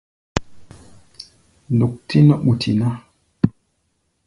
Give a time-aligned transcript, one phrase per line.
[1.77, 2.87] Duk-tí nɔ́ ɓuti ná.